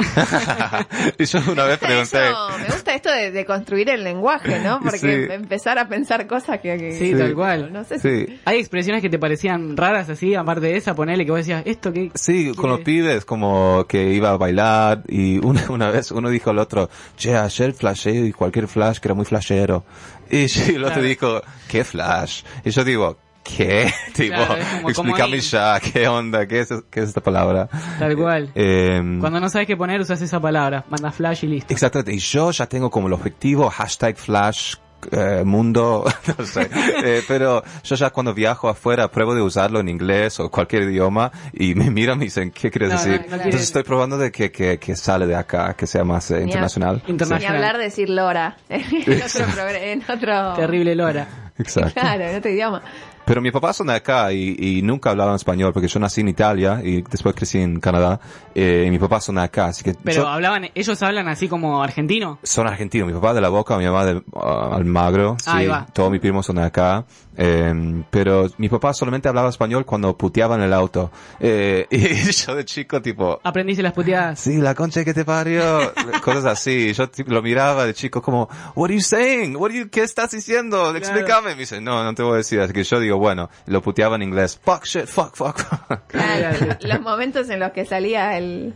y 1.18 1.26
yo 1.26 1.40
una 1.52 1.66
vez 1.66 1.82
Me 1.82 2.00
gusta, 2.00 2.20
pregunté... 2.20 2.26
eso, 2.28 2.50
me 2.60 2.66
gusta 2.74 2.96
esto 2.96 3.12
de, 3.12 3.32
de 3.32 3.46
construir 3.46 3.90
el 3.90 4.04
lenguaje, 4.04 4.60
¿no? 4.60 4.80
Porque 4.84 4.98
Sí. 5.28 5.34
empezar 5.34 5.78
a 5.80 5.88
pensar 5.88 6.28
cosas 6.28 6.60
que... 6.60 6.78
que- 6.78 6.92
Sí, 6.98 7.14
tal 7.16 7.34
cual. 7.34 7.72
No 7.74 7.84
sé 7.84 8.00
si... 8.00 8.26
Sí, 8.26 8.40
Hay 8.46 8.60
expresiones 8.60 9.02
que 9.02 9.10
te 9.10 9.18
parecían 9.20 9.76
raras 9.78 10.10
así, 10.10 10.36
aparte 10.36 10.68
de 10.68 10.78
esa, 10.78 10.94
ponele 10.96 11.26
que 11.26 11.32
vos 11.32 11.40
decías, 11.40 11.64
esto 11.66 11.92
que... 11.94 12.12
sí, 12.16 12.52
con 12.56 12.70
los 12.70 12.80
¿Qué? 12.80 12.86
pibes 12.86 13.26
como 13.26 13.86
que 13.88 14.14
iba 14.14 14.32
a 14.32 14.38
bailar 14.38 15.04
y 15.08 15.38
una, 15.46 15.70
una 15.70 15.90
vez 15.92 16.12
uno 16.12 16.30
dijo 16.30 16.50
al 16.50 16.60
otro, 16.60 16.90
che, 17.18 17.36
ayer 17.36 17.74
flashé 17.74 18.12
y 18.12 18.32
cualquier 18.32 18.68
flash 18.68 18.98
que 19.00 19.08
era 19.08 19.16
muy 19.16 19.26
flashero. 19.26 19.86
Y 20.30 20.46
el 20.72 20.84
otro 20.84 20.96
Claro. 20.96 21.02
dijo, 21.04 21.42
¿qué 21.68 21.84
flash? 21.84 22.44
Y 22.66 22.72
yo 22.72 22.84
digo, 22.84 23.18
¿qué? 23.44 23.92
tipo, 24.14 24.36
Claro, 24.36 24.56
explícame 24.90 25.40
ya, 25.40 25.80
¿qué 25.80 26.08
onda? 26.08 26.46
¿Qué 26.48 26.62
es, 26.62 26.70
qué 26.90 27.02
es 27.02 27.10
esta 27.10 27.22
palabra? 27.22 27.68
Tal 28.00 28.16
cual. 28.16 28.52
Eh, 28.56 29.02
Cuando 29.20 29.40
no 29.40 29.50
sabes 29.50 29.68
qué 29.68 29.76
poner, 29.78 30.00
usas 30.02 30.22
esa 30.22 30.40
palabra. 30.40 30.86
Manda 30.90 31.12
flash 31.12 31.44
y 31.46 31.48
listo. 31.48 31.74
Exactamente, 31.74 32.14
y 32.14 32.20
yo 32.20 32.52
ya 32.52 32.68
tengo 32.68 32.90
como 32.90 33.08
el 33.08 33.14
objetivo 33.14 33.70
hashtag 33.70 34.16
flash 34.18 34.76
eh, 35.12 35.42
mundo, 35.44 36.06
no 36.38 36.46
sé, 36.46 36.70
Eh, 37.04 37.24
pero 37.28 37.64
yo 37.84 37.96
ya 37.96 38.12
cuando 38.12 38.36
viajo 38.36 38.70
afuera 38.70 39.10
pruebo 39.10 39.34
de 39.34 39.42
usarlo 39.42 39.80
en 39.80 39.90
inglés 39.90 40.40
o 40.40 40.52
cualquier 40.52 40.84
idioma 40.84 41.32
y 41.54 41.74
me 41.74 41.90
miran 41.90 42.18
y 42.18 42.20
me 42.20 42.26
dicen, 42.26 42.52
¿qué 42.52 42.70
quieres 42.70 42.90
No, 42.90 42.96
no, 42.98 43.04
decir? 43.04 43.22
no 43.22 43.26
quieres- 43.30 43.46
Entonces 43.46 43.62
estoy 43.64 43.82
probando 43.82 44.20
de 44.20 44.32
que, 44.32 44.52
que, 44.52 44.78
que 44.78 44.96
sale 44.96 45.26
de 45.26 45.36
acá, 45.36 45.74
que 45.74 45.88
sea 45.88 46.04
más 46.04 46.30
eh, 46.30 46.36
Ni 46.36 46.42
a- 46.42 46.46
internacional. 46.46 47.02
Ni 47.08 47.12
Internacional. 47.14 47.56
hablar 47.56 47.78
de 47.80 47.84
decir 47.86 48.12
Lora. 48.12 48.58
en 48.70 48.84
otro... 49.24 49.70
En 49.70 50.04
otro... 50.08 50.54
Terrible 50.54 50.94
Lora. 50.94 51.28
Exacto. 51.58 52.00
Claro, 52.00 52.24
en 52.24 52.36
otro 52.38 52.52
idioma. 52.52 52.82
Pero 53.26 53.42
mi 53.42 53.52
papá 53.52 53.72
son 53.74 53.88
de 53.88 53.94
acá 53.94 54.32
y, 54.34 54.56
y 54.60 54.82
nunca 54.82 55.12
hablaban 55.12 55.36
español 55.36 55.72
porque 55.74 55.88
yo 55.88 56.00
nací 56.00 56.22
en 56.22 56.28
Italia 56.30 56.82
y 56.84 57.02
después 57.04 57.36
crecí 57.36 57.60
en 57.60 57.80
Canadá 57.80 58.20
eh, 58.56 58.86
y 58.88 58.90
mi 58.92 59.00
papá 59.00 59.22
son 59.22 59.36
de 59.36 59.42
acá, 59.42 59.68
así 59.68 59.84
que 59.84 59.94
Pero 60.04 60.24
yo- 60.24 60.28
hablaban, 60.28 60.70
ellos 60.76 61.02
hablan 61.04 61.28
así 61.28 61.48
como 61.48 61.82
argentino. 61.84 62.40
Son 62.44 62.68
argentinos, 62.68 63.08
mi 63.08 63.14
papá 63.14 63.34
de 63.34 63.42
la 63.42 63.50
Boca, 63.50 63.78
mi 63.78 63.86
mamá 63.86 64.06
de 64.06 64.22
ah, 64.36 64.72
Almagro, 64.74 65.38
sí, 65.40 65.50
Ahí 65.52 65.68
va. 65.68 65.86
todos 65.94 66.12
mis 66.12 66.20
primos 66.20 66.46
son 66.46 66.58
de 66.58 66.64
acá, 66.64 67.06
eh, 67.38 68.04
pero 68.10 68.48
mi 68.58 68.68
papá 68.70 68.94
solamente 68.94 69.30
hablaba 69.30 69.50
español 69.50 69.86
cuando 69.86 70.18
puteaba 70.18 70.56
en 70.56 70.64
el 70.64 70.74
auto, 70.74 71.12
eh, 71.40 71.88
y 71.92 72.32
yo 72.32 72.56
de 72.56 72.66
chico 72.66 73.02
tipo, 73.02 73.40
Aprendiste 73.44 73.82
las 73.84 73.94
puteadas. 73.94 74.40
sí, 74.40 74.58
la 74.58 74.76
concha 74.76 75.06
que 75.06 75.14
te 75.14 75.24
parió, 75.26 75.94
cosas 76.24 76.46
así, 76.46 76.92
yo 76.94 77.10
tipo, 77.10 77.32
lo 77.32 77.42
miraba 77.42 77.86
de 77.86 77.94
chico 77.94 78.22
como, 78.22 78.50
what 78.76 78.86
are 78.90 78.96
you 78.96 79.02
saying, 79.02 79.56
what 79.56 79.70
are 79.72 79.80
you, 79.80 79.90
qué 79.90 80.02
estás 80.04 80.32
diciendo, 80.32 80.94
explícame, 80.96 81.52
me 81.56 81.62
dice, 81.62 81.80
no, 81.80 82.04
no 82.04 82.14
te 82.14 82.24
voy 82.24 82.34
a 82.34 82.38
decir, 82.38 82.60
así 82.60 82.74
que 82.74 82.84
yo 82.84 83.00
digo, 83.00 83.11
bueno, 83.18 83.50
lo 83.68 83.82
puteaba 83.82 84.16
en 84.16 84.24
inglés, 84.24 84.60
fuck 84.64 84.86
shit, 84.86 85.06
fuck, 85.06 85.36
fuck, 85.36 85.58
fuck. 85.60 86.00
Claro, 86.08 86.58
los 86.82 87.02
momentos 87.02 87.50
en 87.50 87.60
los 87.60 87.72
que 87.72 87.86
salía 87.86 88.38
el, 88.38 88.74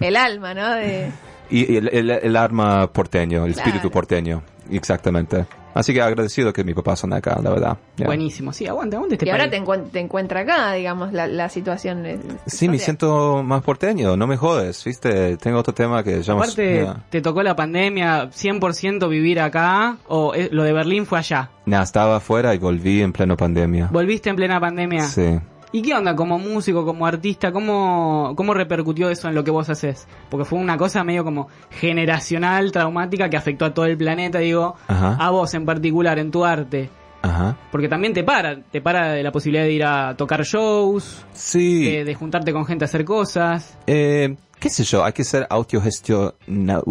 el 0.00 0.16
alma, 0.16 0.54
¿no? 0.54 0.70
De... 0.74 1.10
y 1.50 1.76
el, 1.76 1.88
el, 1.92 2.10
el 2.10 2.36
arma 2.36 2.92
porteño, 2.92 3.44
el 3.44 3.52
Claro. 3.54 3.68
espíritu 3.68 3.90
porteño, 3.90 4.42
exactamente. 4.70 5.46
Así 5.74 5.92
que 5.94 6.02
agradecido 6.02 6.52
que 6.52 6.64
mi 6.64 6.74
papá 6.74 6.96
son 6.96 7.12
acá, 7.12 7.38
la 7.42 7.50
verdad. 7.50 7.76
Ya. 7.96 8.06
Buenísimo, 8.06 8.52
sí, 8.52 8.66
aguante, 8.66 8.96
aguante 8.96 9.14
este 9.16 9.26
y 9.26 9.30
ahora 9.30 9.44
país. 9.48 9.52
te, 9.52 9.60
encuent- 9.66 9.90
te 9.90 10.00
encuentra 10.00 10.40
acá, 10.40 10.72
digamos, 10.72 11.12
la, 11.12 11.26
la 11.26 11.48
situación. 11.48 12.04
eh, 12.06 12.18
Sí, 12.46 12.68
me 12.68 12.78
siento 12.78 13.42
más 13.42 13.62
porteño, 13.62 14.16
no 14.16 14.26
me 14.26 14.36
jodes, 14.36 14.84
¿viste? 14.84 15.36
Tengo 15.36 15.58
otro 15.58 15.72
tema 15.74 16.02
que 16.02 16.22
llama... 16.22 16.42
Aparte, 16.42 16.82
ya. 16.84 16.96
¿te 17.10 17.20
tocó 17.20 17.42
la 17.42 17.54
pandemia 17.56 18.30
100% 18.30 19.08
vivir 19.08 19.40
acá 19.40 19.96
o 20.08 20.34
eh, 20.34 20.48
lo 20.52 20.64
de 20.64 20.72
Berlín 20.72 21.06
fue 21.06 21.18
allá? 21.18 21.50
Nah, 21.66 21.82
estaba 21.82 22.16
afuera 22.16 22.54
y 22.54 22.58
volví 22.58 23.00
en 23.00 23.12
pleno 23.12 23.36
pandemia. 23.36 23.88
¿Volviste 23.92 24.28
en 24.30 24.36
plena 24.36 24.58
pandemia? 24.58 25.04
Sí. 25.04 25.38
¿Y 25.72 25.82
qué 25.82 25.94
onda 25.94 26.16
como 26.16 26.38
músico, 26.38 26.84
como 26.84 27.06
artista? 27.06 27.52
¿Cómo, 27.52 28.32
¿Cómo 28.36 28.54
repercutió 28.54 29.08
eso 29.08 29.28
en 29.28 29.36
lo 29.36 29.44
que 29.44 29.52
vos 29.52 29.68
haces? 29.70 30.08
Porque 30.28 30.44
fue 30.44 30.58
una 30.58 30.76
cosa 30.76 31.04
medio 31.04 31.22
como 31.24 31.48
generacional, 31.70 32.72
traumática, 32.72 33.28
que 33.30 33.36
afectó 33.36 33.66
a 33.66 33.74
todo 33.74 33.84
el 33.84 33.96
planeta, 33.96 34.38
digo, 34.40 34.74
Ajá. 34.88 35.16
a 35.20 35.30
vos 35.30 35.54
en 35.54 35.64
particular, 35.66 36.18
en 36.18 36.30
tu 36.32 36.44
arte. 36.44 36.90
Ajá. 37.22 37.56
Porque 37.70 37.86
también 37.88 38.14
te 38.14 38.24
para, 38.24 38.60
te 38.62 38.80
para 38.80 39.12
de 39.12 39.22
la 39.22 39.30
posibilidad 39.30 39.62
de 39.64 39.72
ir 39.72 39.84
a 39.84 40.16
tocar 40.16 40.42
shows, 40.42 41.24
Sí. 41.34 41.84
de, 41.84 42.04
de 42.04 42.14
juntarte 42.14 42.52
con 42.52 42.64
gente 42.66 42.84
a 42.84 42.86
hacer 42.86 43.04
cosas, 43.04 43.76
Eh, 43.86 44.36
¿Qué 44.58 44.68
sé 44.70 44.84
yo? 44.84 45.04
Hay 45.04 45.12
que 45.12 45.24
ser 45.24 45.46
autogestionado. 45.48 46.82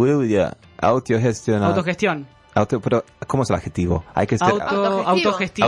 Autogestionado. 0.81 1.65
autogestión, 1.67 2.27
Auto, 2.59 2.79
pero, 2.79 3.03
¿cómo 3.27 3.43
es 3.43 3.49
el 3.49 3.55
adjetivo? 3.55 4.03
Hay 4.13 4.27
que 4.27 4.37
ser 4.37 4.47
auto, 4.49 4.63
Autogestivo. 5.07 5.09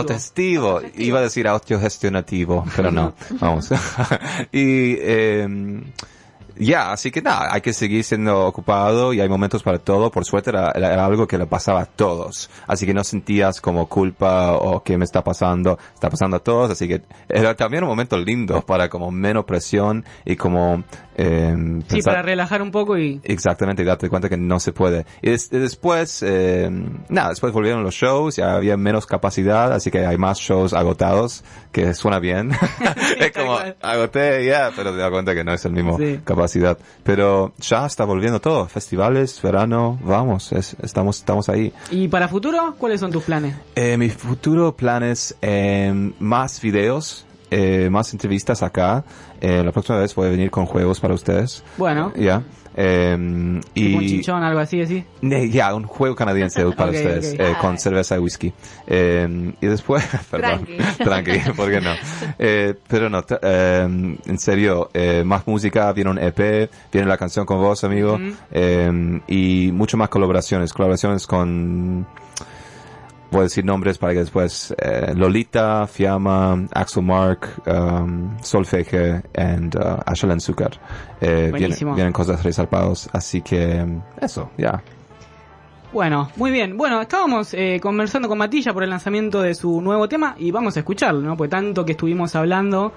autogestivo. 0.00 0.80
Iba 0.96 1.18
a 1.18 1.22
decir 1.22 1.48
autogestionativo, 1.48 2.64
pero 2.76 2.90
no. 2.90 3.14
Vamos. 3.40 3.70
y, 4.52 4.96
eh, 5.00 5.82
ya, 6.56 6.92
así 6.92 7.10
que 7.10 7.22
nada, 7.22 7.48
hay 7.52 7.62
que 7.62 7.72
seguir 7.72 8.04
siendo 8.04 8.46
ocupado 8.46 9.14
y 9.14 9.20
hay 9.20 9.28
momentos 9.28 9.62
para 9.62 9.78
todo. 9.78 10.10
Por 10.10 10.24
suerte 10.26 10.50
era, 10.50 10.70
era- 10.74 10.92
era 10.92 11.06
algo 11.06 11.26
que 11.26 11.38
le 11.38 11.46
pasaba 11.46 11.80
a 11.80 11.86
todos. 11.86 12.50
Así 12.66 12.84
que 12.84 12.92
no 12.92 13.02
sentías 13.04 13.60
como 13.60 13.86
culpa 13.88 14.52
o 14.52 14.82
qué 14.82 14.98
me 14.98 15.04
está 15.06 15.24
pasando. 15.24 15.78
Está 15.94 16.10
pasando 16.10 16.36
a 16.36 16.40
todos. 16.40 16.70
Así 16.70 16.86
que 16.86 17.02
era 17.28 17.56
también 17.56 17.82
un 17.84 17.88
momento 17.88 18.18
lindo 18.18 18.60
para 18.62 18.90
como 18.90 19.10
menos 19.10 19.44
presión 19.46 20.04
y 20.26 20.36
como, 20.36 20.84
eh, 21.16 21.54
Sí, 21.88 21.96
pensar- 21.96 22.12
para 22.14 22.22
relajar 22.22 22.62
un 22.62 22.70
poco 22.70 22.96
y... 22.98 23.20
Exactamente, 23.24 23.84
darte 23.84 24.08
cuenta 24.08 24.28
que 24.28 24.36
no 24.36 24.58
se 24.60 24.72
puede. 24.72 25.04
Y, 25.20 25.30
des- 25.30 25.48
y 25.52 25.58
después, 25.58 26.22
eh, 26.26 26.70
nada, 27.08 27.30
después 27.30 27.52
volvieron 27.52 27.82
los 27.82 27.94
shows, 27.94 28.36
ya 28.36 28.54
había 28.54 28.76
menos 28.76 29.06
capacidad, 29.06 29.72
así 29.72 29.90
que 29.90 30.06
hay 30.06 30.16
más 30.18 30.38
shows 30.38 30.72
agotados, 30.72 31.44
que 31.72 31.94
suena 31.94 32.18
bien. 32.18 32.50
es 33.18 33.32
como, 33.32 33.58
agoté, 33.82 34.44
ya, 34.46 34.70
pero 34.74 34.90
te 34.92 34.98
das 34.98 35.10
cuenta 35.10 35.34
que 35.34 35.44
no 35.44 35.52
es 35.52 35.64
el 35.64 35.72
mismo 35.72 35.98
Sí. 35.98 36.20
capacidad. 36.24 36.78
Pero 37.02 37.52
ya 37.58 37.86
está 37.86 38.04
volviendo 38.04 38.40
todo, 38.40 38.66
festivales, 38.68 39.40
verano, 39.42 39.98
vamos, 40.04 40.52
es- 40.52 40.76
estamos, 40.82 41.18
estamos 41.18 41.48
ahí. 41.48 41.72
¿Y 41.90 42.08
para 42.08 42.28
futuro, 42.28 42.74
cuáles 42.78 43.00
son 43.00 43.10
tus 43.12 43.24
planes? 43.24 43.54
Eh, 43.74 43.96
mi 43.96 44.08
futuro 44.10 44.74
planes, 44.76 45.36
eh, 45.42 46.12
más 46.18 46.60
videos, 46.60 47.26
eh, 47.52 47.88
más 47.90 48.12
entrevistas 48.12 48.62
acá. 48.62 49.04
Eh, 49.40 49.62
la 49.64 49.70
próxima 49.72 49.98
vez 49.98 50.14
voy 50.14 50.26
a 50.28 50.30
venir 50.30 50.50
con 50.50 50.66
juegos 50.66 50.98
para 51.00 51.14
ustedes. 51.14 51.62
Bueno, 51.76 52.12
Ya. 52.16 52.42
Eh, 52.74 53.60
y 53.74 53.84
tipo 53.86 53.98
un 53.98 54.06
chinchón, 54.06 54.42
algo 54.42 54.58
así, 54.60 54.80
así. 54.80 55.04
Ya, 55.20 55.74
un 55.74 55.84
juego 55.84 56.16
canadiense 56.16 56.64
para 56.74 56.90
Ok, 56.90 56.96
ustedes, 56.96 57.34
ok. 57.34 57.40
eh, 57.40 57.54
con 57.60 57.76
cerveza 57.78 58.16
y 58.16 58.18
whisky. 58.20 58.52
Eh, 58.86 59.52
y 59.60 59.66
después, 59.66 60.02
perdón, 60.30 60.66
Tranqui. 60.66 60.76
tranqui, 61.04 61.52
¿por 61.54 61.70
qué 61.70 61.82
no? 61.82 61.90
Eh, 62.38 62.74
pero 62.88 63.10
no, 63.10 63.22
eh, 63.42 64.16
en 64.24 64.38
serio, 64.38 64.88
eh, 64.94 65.22
más 65.22 65.46
música, 65.46 65.92
viene 65.92 66.10
un 66.12 66.18
EP, 66.18 66.70
viene 66.90 67.06
la 67.06 67.18
canción 67.18 67.44
con 67.44 67.58
vos, 67.60 67.84
amigo, 67.84 68.14
Ujú. 68.14 68.32
eh, 68.52 69.20
y 69.28 69.70
mucho 69.72 69.98
más 69.98 70.08
colaboraciones, 70.08 70.72
colaboraciones 70.72 71.26
con, 71.26 72.06
voy 73.32 73.40
a 73.40 73.42
decir 73.44 73.64
nombres 73.64 73.98
para 73.98 74.12
que 74.12 74.20
después, 74.20 74.74
eh, 74.78 75.12
Lolita, 75.16 75.86
Fiamma, 75.86 76.66
Axel 76.72 77.02
Mark, 77.02 77.48
um, 77.66 78.36
Solfeige 78.42 79.22
and 79.34 79.74
uh, 79.74 79.98
Ashland 80.06 80.40
Zucker. 80.40 80.78
Eh, 81.20 81.28
vienen, 81.28 81.50
Buenísimo. 81.50 81.94
vienen 81.94 82.12
cosas 82.12 82.44
resalpados, 82.44 83.08
así 83.12 83.40
que 83.40 83.84
eso, 84.20 84.50
ya. 84.58 84.82
Bueno, 85.92 86.30
muy 86.36 86.50
bien. 86.50 86.76
Bueno, 86.76 87.02
estábamos 87.02 87.52
eh, 87.54 87.78
conversando 87.82 88.28
con 88.28 88.38
Matilla 88.38 88.72
por 88.72 88.82
el 88.82 88.90
lanzamiento 88.90 89.42
de 89.42 89.54
su 89.54 89.80
nuevo 89.80 90.08
tema 90.08 90.34
y 90.38 90.50
vamos 90.50 90.76
a 90.76 90.80
escucharlo, 90.80 91.20
¿no? 91.20 91.36
Pues 91.36 91.50
tanto 91.50 91.84
que 91.84 91.92
estuvimos 91.92 92.34
hablando, 92.34 92.92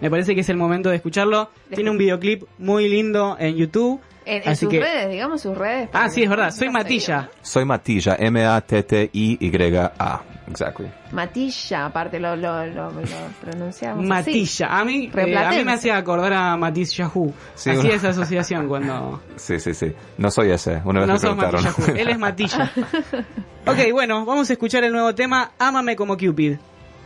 me 0.00 0.10
parece 0.10 0.34
que 0.34 0.40
es 0.40 0.48
el 0.48 0.56
momento 0.56 0.88
de 0.88 0.96
escucharlo. 0.96 1.50
Tiene 1.72 1.90
un 1.90 1.98
videoclip 1.98 2.44
muy 2.58 2.88
lindo 2.88 3.36
en 3.38 3.56
YouTube. 3.56 4.00
En, 4.30 4.42
en 4.44 4.48
así 4.48 4.64
sus 4.66 4.70
que... 4.70 4.80
redes, 4.80 5.10
digamos 5.10 5.40
sus 5.40 5.56
redes. 5.58 5.88
Ah, 5.92 6.08
sí, 6.08 6.22
es 6.22 6.30
verdad. 6.30 6.50
Soy. 6.50 6.68
Matilla. 6.70 7.28
Soy 7.42 7.64
Matilla, 7.64 8.16
M-A-T-T-I-Y-A. 9.00 10.22
Exactly. 10.48 10.90
Matilla, 11.12 11.86
aparte 11.86 12.18
lo, 12.18 12.34
lo, 12.34 12.66
lo, 12.66 12.90
lo 12.90 13.00
pronunciamos. 13.40 13.98
así. 14.00 14.08
Matilla. 14.08 14.66
A 14.78 14.84
mí, 14.84 15.10
eh, 15.14 15.36
a 15.36 15.50
mí 15.50 15.64
me 15.64 15.72
hacía 15.74 15.96
acordar 15.96 16.32
a 16.32 16.56
Matiz 16.56 16.92
Yahoo. 16.96 17.32
Sí, 17.54 17.70
Así 17.70 17.80
uno- 17.80 17.88
esa 17.94 18.08
asociación 18.08 18.66
cuando... 18.68 19.22
Sí, 19.36 19.60
sí, 19.60 19.74
sí. 19.74 19.92
No 20.18 20.30
soy 20.30 20.50
ese. 20.50 20.80
Una 20.84 21.00
vez 21.00 21.08
No 21.08 21.14
me 21.14 21.20
preguntaron. 21.20 21.96
Él 21.96 22.08
es 22.08 22.18
Matilla. 22.18 22.72
ok, 23.66 23.78
bueno, 23.92 24.24
vamos 24.24 24.50
a 24.50 24.52
escuchar 24.52 24.82
el 24.84 24.92
nuevo 24.92 25.14
tema 25.14 25.52
Ámame 25.58 25.94
como 25.94 26.16
Cupid. 26.16 26.56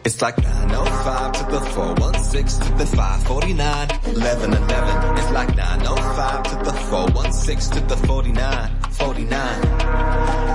It's 0.04 0.20
like 0.20 0.36
905 0.36 1.32
to 1.32 1.44
the 1.50 1.60
416 1.60 2.66
to 2.66 2.72
the 2.74 2.84
549. 2.84 3.88
11 4.16 4.52
11. 4.52 5.16
It's 5.16 5.30
like 5.30 5.56
905 5.56 6.42
to 6.44 6.56
the 6.62 6.72
416 6.72 7.74
to 7.74 7.86
the 7.86 7.96
49. 8.06 8.70
49. 8.90 9.60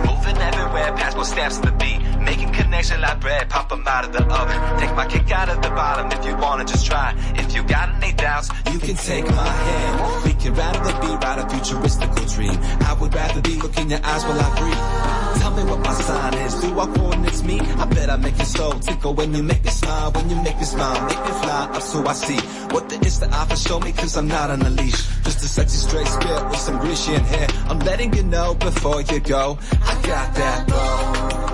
Moving 0.06 0.38
everywhere, 0.38 0.94
past 0.94 1.15
more 1.15 1.25
steps 1.25 1.58
to 1.58 1.65
the 1.65 1.72
beat. 1.72 1.99
Making 2.39 2.53
connection 2.53 3.01
like 3.01 3.19
bread, 3.19 3.50
pop 3.50 3.69
'em 3.69 3.86
out 3.86 4.05
of 4.05 4.13
the 4.13 4.24
oven. 4.24 4.79
Take 4.79 4.96
my 4.96 5.05
kick 5.05 5.29
out 5.29 5.50
of 5.50 5.62
the 5.62 5.69
bottom 5.72 6.10
if 6.10 6.25
you 6.25 6.38
wanna 6.38 6.63
just 6.63 6.86
try. 6.86 7.13
If 7.36 7.53
you 7.53 7.63
got 7.63 7.89
any 7.96 8.13
doubts, 8.13 8.48
you 8.72 8.79
can 8.79 8.96
take 8.96 9.27
my 9.29 9.51
hand. 9.67 10.24
We 10.24 10.34
can 10.36 10.53
rattle 10.53 10.84
the 10.84 10.93
beat, 11.01 11.17
write 11.22 11.39
a 11.39 11.46
futuristical 11.51 12.25
dream. 12.34 12.58
I 12.88 12.93
would 12.93 13.13
rather 13.13 13.41
be 13.41 13.55
looking 13.55 13.89
your 13.89 14.00
eyes 14.05 14.24
while 14.24 14.39
I 14.39 14.50
breathe. 14.58 15.41
Tell 15.41 15.51
me 15.51 15.63
what 15.69 15.79
my 15.79 15.93
sign 15.93 16.34
is. 16.36 16.53
Do 16.62 16.79
our 16.79 16.88
coordinates 16.88 17.43
meet? 17.43 17.62
I 17.62 17.86
bet 17.86 18.10
I 18.10 18.15
make 18.15 18.38
your 18.38 18.46
soul 18.46 18.74
tickle 18.79 19.13
when 19.15 19.34
you 19.36 19.43
make 19.43 19.65
me 19.65 19.72
smile. 19.72 20.12
When 20.12 20.29
you 20.29 20.38
make 20.38 20.58
me 20.58 20.63
smile, 20.63 21.01
make 21.08 21.22
me 21.27 21.34
fly 21.43 21.67
up 21.75 21.81
so 21.81 22.08
I 22.08 22.13
see 22.13 22.39
what 22.72 22.88
there 22.88 23.01
is 23.01 23.19
to 23.19 23.27
offer. 23.36 23.58
Show 23.58 23.81
me, 23.81 23.91
cause 23.91 24.15
I'm 24.15 24.29
not 24.29 24.50
on 24.50 24.62
a 24.62 24.69
leash. 24.69 25.01
Just 25.25 25.43
a 25.43 25.50
sexy 25.58 25.77
straight 25.77 26.08
skirt 26.08 26.50
with 26.50 26.60
some 26.60 26.79
Grecian 26.79 27.24
hair. 27.34 27.48
I'm 27.67 27.79
letting 27.79 28.13
you 28.13 28.24
know 28.24 28.53
before 28.53 29.01
you 29.01 29.19
go. 29.19 29.58
I 29.91 29.93
got 30.08 30.34
that 30.36 30.67
glow. 30.67 31.49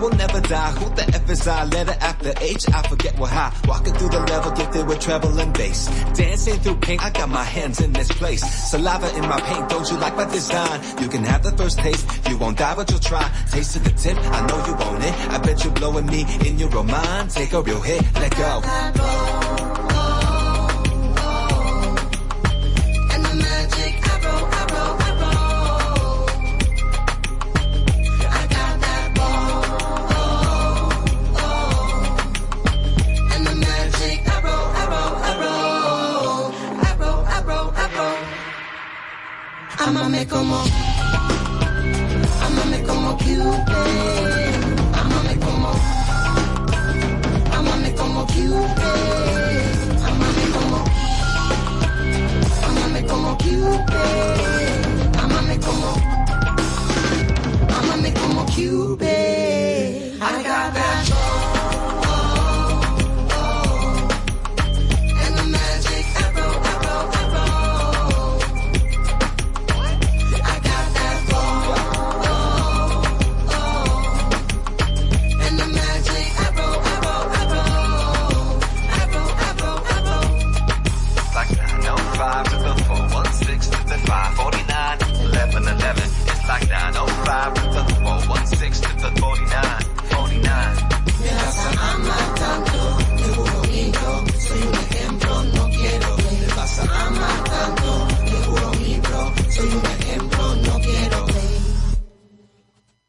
Will 0.00 0.10
never 0.10 0.40
die. 0.40 0.70
Who 0.72 0.94
the 0.94 1.04
F 1.14 1.30
is 1.30 1.46
I? 1.46 1.64
Letter 1.64 1.96
after 2.00 2.32
H, 2.40 2.66
I 2.72 2.82
forget 2.88 3.18
what 3.18 3.30
high. 3.30 3.52
Walking 3.68 3.94
through 3.94 4.08
the 4.08 4.20
level, 4.20 4.50
gifted 4.52 4.86
with 4.86 5.00
treble 5.00 5.38
and 5.38 5.52
bass. 5.52 5.86
Dancing 6.14 6.58
through 6.60 6.76
pain, 6.76 6.98
I 7.00 7.10
got 7.10 7.28
my 7.28 7.44
hands 7.44 7.80
in 7.80 7.92
this 7.92 8.10
place. 8.10 8.42
Saliva 8.70 9.14
in 9.16 9.28
my 9.28 9.40
paint, 9.40 9.68
don't 9.68 9.88
you 9.90 9.98
like 9.98 10.16
my 10.16 10.24
design? 10.24 10.80
You 11.00 11.08
can 11.08 11.24
have 11.24 11.42
the 11.42 11.52
first 11.52 11.78
taste, 11.78 12.28
you 12.28 12.38
won't 12.38 12.58
die, 12.58 12.74
but 12.74 12.90
you'll 12.90 13.00
try. 13.00 13.30
Taste 13.50 13.76
of 13.76 13.84
the 13.84 13.90
tip, 13.90 14.16
I 14.18 14.46
know 14.46 14.66
you 14.66 14.74
want 14.74 15.04
it. 15.04 15.14
I 15.30 15.38
bet 15.38 15.64
you're 15.64 15.74
blowing 15.74 16.06
me 16.06 16.24
in 16.46 16.58
your 16.58 16.74
own 16.76 16.86
mind. 16.86 17.30
Take 17.30 17.52
a 17.52 17.62
real 17.62 17.80
hit, 17.80 18.02
let 18.14 18.36
go. 18.36 19.89
Amame 40.20 40.26
como. 40.26 40.69